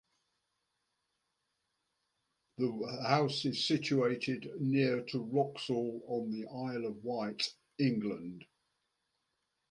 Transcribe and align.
The 2.57 3.01
house 3.07 3.45
is 3.45 3.63
situated 3.67 4.49
near 4.59 5.03
to 5.03 5.19
Wroxall 5.19 6.01
on 6.07 6.31
the 6.31 6.47
Isle 6.47 6.87
of 6.87 7.03
Wight, 7.03 7.53
England. 7.77 8.45